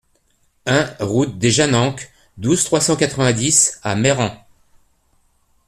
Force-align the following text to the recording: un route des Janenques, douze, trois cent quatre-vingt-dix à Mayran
un 0.65 0.87
route 0.99 1.37
des 1.37 1.51
Janenques, 1.51 2.09
douze, 2.35 2.63
trois 2.63 2.81
cent 2.81 2.95
quatre-vingt-dix 2.95 3.79
à 3.83 3.93
Mayran 3.95 4.35